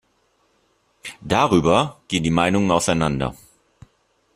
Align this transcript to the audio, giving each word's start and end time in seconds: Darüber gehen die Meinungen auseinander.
Darüber 1.21 2.01
gehen 2.07 2.23
die 2.23 2.31
Meinungen 2.31 2.71
auseinander. 2.71 3.35